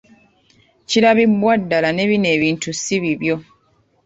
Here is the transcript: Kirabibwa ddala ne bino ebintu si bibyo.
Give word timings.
Kirabibwa 0.89 1.51
ddala 1.61 1.89
ne 1.93 2.05
bino 2.09 2.27
ebintu 2.37 2.69
si 2.81 2.95
bibyo. 3.03 3.35